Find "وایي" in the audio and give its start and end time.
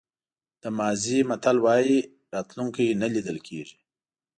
1.65-1.99